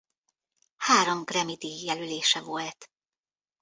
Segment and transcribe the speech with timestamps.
[0.77, 2.91] Három Grammy-díj jelölése volt.